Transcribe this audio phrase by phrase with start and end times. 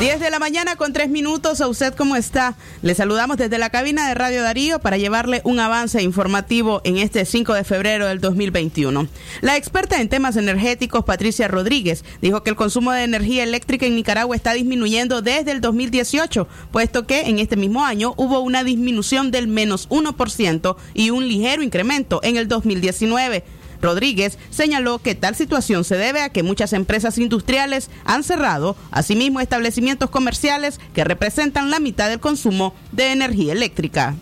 [0.00, 1.60] 10 de la mañana con 3 minutos.
[1.60, 2.56] ¿A usted cómo está?
[2.80, 7.26] Le saludamos desde la cabina de Radio Darío para llevarle un avance informativo en este
[7.26, 9.08] 5 de febrero del 2021.
[9.42, 13.94] La experta en temas energéticos, Patricia Rodríguez, dijo que el consumo de energía eléctrica en
[13.94, 19.30] Nicaragua está disminuyendo desde el 2018, puesto que en este mismo año hubo una disminución
[19.30, 23.44] del menos 1% y un ligero incremento en el 2019.
[23.80, 29.40] Rodríguez señaló que tal situación se debe a que muchas empresas industriales han cerrado, asimismo
[29.40, 34.14] establecimientos comerciales que representan la mitad del consumo de energía eléctrica.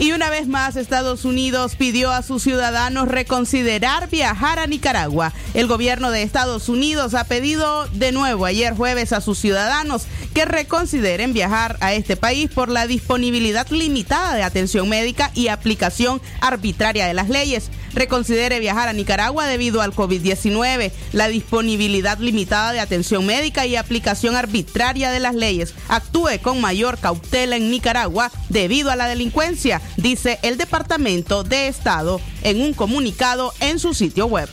[0.00, 5.34] Y una vez más, Estados Unidos pidió a sus ciudadanos reconsiderar viajar a Nicaragua.
[5.52, 10.46] El gobierno de Estados Unidos ha pedido de nuevo ayer jueves a sus ciudadanos que
[10.46, 17.06] reconsideren viajar a este país por la disponibilidad limitada de atención médica y aplicación arbitraria
[17.06, 17.70] de las leyes.
[17.94, 24.36] Reconsidere viajar a Nicaragua debido al COVID-19, la disponibilidad limitada de atención médica y aplicación
[24.36, 25.74] arbitraria de las leyes.
[25.88, 32.20] Actúe con mayor cautela en Nicaragua debido a la delincuencia dice el Departamento de Estado
[32.42, 34.48] en un comunicado en su sitio web.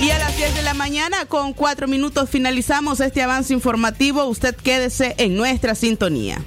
[0.00, 4.24] Y a las 10 de la mañana, con cuatro minutos, finalizamos este avance informativo.
[4.24, 6.42] Usted quédese en nuestra sintonía.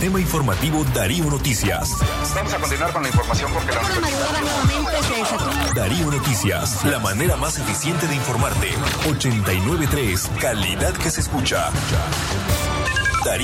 [0.00, 1.94] Sistema Informativo Darío Noticias.
[2.34, 3.82] Vamos a continuar con la información porque la
[5.74, 8.68] Darío Noticias, la manera más eficiente de informarte.
[9.10, 11.70] 893, calidad que se escucha.